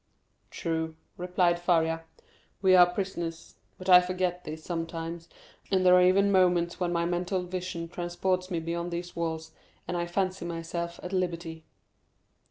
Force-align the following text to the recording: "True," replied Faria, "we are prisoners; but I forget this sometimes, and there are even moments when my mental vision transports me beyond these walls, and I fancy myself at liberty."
"True," 0.49 0.95
replied 1.15 1.59
Faria, 1.59 2.05
"we 2.59 2.75
are 2.75 2.91
prisoners; 2.91 3.57
but 3.77 3.87
I 3.87 4.01
forget 4.01 4.45
this 4.45 4.63
sometimes, 4.63 5.29
and 5.69 5.85
there 5.85 5.93
are 5.93 6.01
even 6.01 6.31
moments 6.31 6.79
when 6.79 6.91
my 6.91 7.05
mental 7.05 7.43
vision 7.43 7.87
transports 7.87 8.49
me 8.49 8.59
beyond 8.59 8.89
these 8.89 9.15
walls, 9.15 9.51
and 9.87 9.95
I 9.95 10.07
fancy 10.07 10.43
myself 10.43 10.99
at 11.03 11.13
liberty." 11.13 11.65